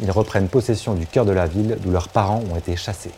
[0.00, 3.12] ils reprennent possession du cœur de la ville d'où leurs parents ont été chassés.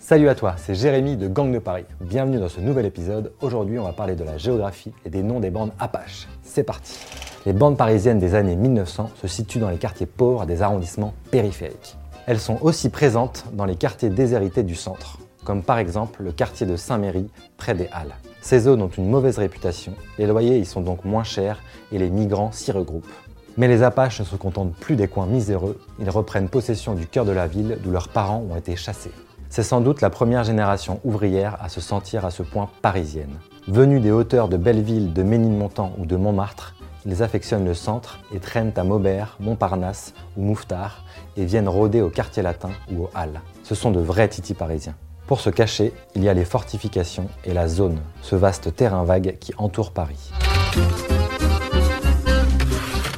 [0.00, 1.84] Salut à toi, c'est Jérémy de Gang de Paris.
[2.00, 3.32] Bienvenue dans ce nouvel épisode.
[3.42, 6.28] Aujourd'hui, on va parler de la géographie et des noms des bandes Apaches.
[6.42, 6.98] C'est parti.
[7.44, 11.98] Les bandes parisiennes des années 1900 se situent dans les quartiers pauvres des arrondissements périphériques.
[12.26, 15.18] Elles sont aussi présentes dans les quartiers déshérités du centre,
[15.48, 18.12] comme par exemple le quartier de Saint-Méry, près des Halles.
[18.42, 22.10] Ces zones ont une mauvaise réputation, les loyers y sont donc moins chers et les
[22.10, 23.10] migrants s'y regroupent.
[23.56, 27.24] Mais les Apaches ne se contentent plus des coins miséreux, ils reprennent possession du cœur
[27.24, 29.10] de la ville d'où leurs parents ont été chassés.
[29.48, 33.38] C'est sans doute la première génération ouvrière à se sentir à ce point parisienne.
[33.68, 36.74] Venus des hauteurs de Belleville, de Ménilmontant ou de Montmartre,
[37.06, 41.06] ils affectionnent le centre et traînent à Maubert, Montparnasse ou Mouffetard
[41.38, 43.40] et viennent rôder au quartier latin ou aux Halles.
[43.62, 44.94] Ce sont de vrais titis parisiens.
[45.28, 49.36] Pour se cacher, il y a les fortifications et la zone, ce vaste terrain vague
[49.38, 50.30] qui entoure Paris.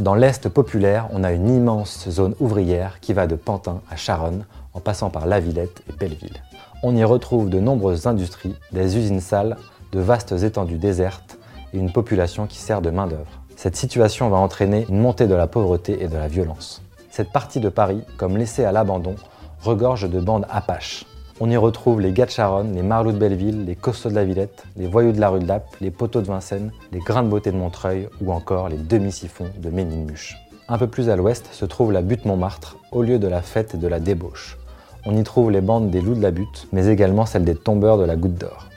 [0.01, 4.45] Dans l'Est populaire, on a une immense zone ouvrière qui va de Pantin à Charonne
[4.75, 6.43] en passant par La Villette et Belleville.
[6.83, 9.57] On y retrouve de nombreuses industries, des usines sales,
[9.93, 11.39] de vastes étendues désertes
[11.73, 13.41] et une population qui sert de main-d'œuvre.
[13.55, 16.83] Cette situation va entraîner une montée de la pauvreté et de la violence.
[17.09, 19.15] Cette partie de Paris, comme laissée à l'abandon,
[19.63, 21.07] regorge de bandes apaches.
[21.43, 24.65] On y retrouve les gars Charonne, les marlots de Belleville, les costauds de la Villette,
[24.77, 27.51] les voyous de la rue de Lappe, les poteaux de Vincennes, les grains de beauté
[27.51, 30.37] de Montreuil ou encore les demi-siphons de Ménilmuche.
[30.69, 33.75] Un peu plus à l'ouest se trouve la butte Montmartre, au lieu de la fête
[33.75, 34.59] et de la débauche.
[35.07, 37.97] On y trouve les bandes des loups de la butte, mais également celles des tombeurs
[37.97, 38.69] de la goutte d'or.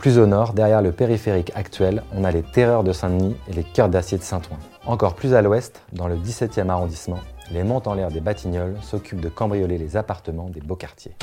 [0.00, 3.62] Plus au nord, derrière le périphérique actuel, on a les terreurs de Saint-Denis et les
[3.62, 4.58] cœurs d'acier de Saint-Ouen.
[4.86, 7.20] Encore plus à l'ouest, dans le 17e arrondissement,
[7.52, 11.14] les montes en l'air des Batignolles s'occupent de cambrioler les appartements des beaux quartiers.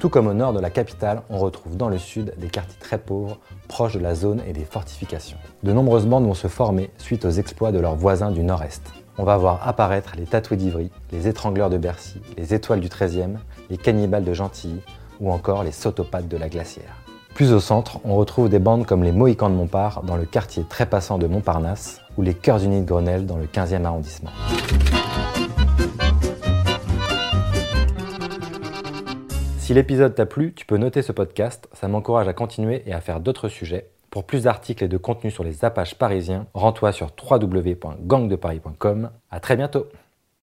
[0.00, 2.98] Tout comme au nord de la capitale, on retrouve dans le sud des quartiers très
[2.98, 5.38] pauvres, proches de la zone et des fortifications.
[5.62, 8.82] De nombreuses bandes vont se former suite aux exploits de leurs voisins du nord-est
[9.20, 13.36] on va voir apparaître les tatoués d'Ivry, les étrangleurs de Bercy, les étoiles du 13e,
[13.68, 14.80] les cannibales de Gentilly
[15.20, 16.96] ou encore les sotopathes de la glacière.
[17.34, 20.64] Plus au centre, on retrouve des bandes comme les Mohicans de Montpart dans le quartier
[20.66, 24.30] très passant de Montparnasse ou les Cœurs Unis de Grenelle dans le 15e arrondissement.
[29.70, 33.00] Si l'épisode t'a plu, tu peux noter ce podcast, ça m'encourage à continuer et à
[33.00, 33.88] faire d'autres sujets.
[34.10, 39.10] Pour plus d'articles et de contenus sur les Apaches parisiens, rends-toi sur www.gangdeparis.com.
[39.30, 39.86] À très bientôt